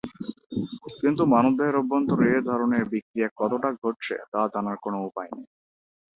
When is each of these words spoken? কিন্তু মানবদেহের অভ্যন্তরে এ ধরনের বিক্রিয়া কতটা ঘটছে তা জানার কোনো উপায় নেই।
কিন্তু 1.01 1.23
মানবদেহের 1.33 1.79
অভ্যন্তরে 1.81 2.25
এ 2.31 2.49
ধরনের 2.49 2.83
বিক্রিয়া 2.91 3.29
কতটা 3.39 3.69
ঘটছে 3.81 4.15
তা 4.31 4.41
জানার 4.53 4.77
কোনো 4.85 4.97
উপায় 5.07 5.29
নেই। 5.33 5.47